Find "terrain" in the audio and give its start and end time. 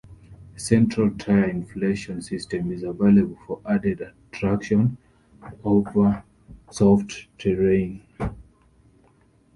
7.37-8.01